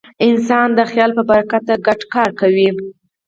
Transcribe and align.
انسان 0.27 0.67
د 0.77 0.79
خیال 0.91 1.11
په 1.17 1.23
برکت 1.29 1.63
ګډ 1.85 2.01
کار 2.13 2.29
کوي. 2.39 2.69